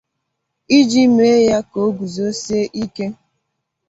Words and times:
iji 0.77 1.03
mee 1.15 1.39
ya 1.49 1.59
ka 1.71 1.79
o 1.87 1.89
guzosie 1.97 2.63
ike. 2.83 3.05